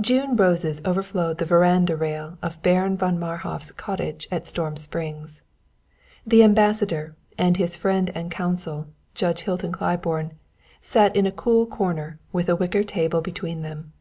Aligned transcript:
June 0.00 0.34
roses 0.34 0.82
overflowed 0.84 1.38
the 1.38 1.44
veranda 1.44 1.94
rail 1.96 2.36
of 2.42 2.60
Baron 2.62 2.96
von 2.96 3.16
Marhof's 3.16 3.70
cottage 3.70 4.26
at 4.28 4.44
Storm 4.44 4.76
Springs. 4.76 5.40
The 6.26 6.42
Ambassador 6.42 7.14
and 7.38 7.56
his 7.56 7.76
friend 7.76 8.10
and 8.12 8.28
counsel, 8.28 8.88
Judge 9.14 9.42
Hilton 9.42 9.70
Claiborne, 9.70 10.32
sat 10.80 11.14
in 11.14 11.26
a 11.28 11.30
cool 11.30 11.64
corner 11.64 12.18
with 12.32 12.48
a 12.48 12.56
wicker 12.56 12.82
table 12.82 13.20
between 13.20 13.62
them. 13.62 13.92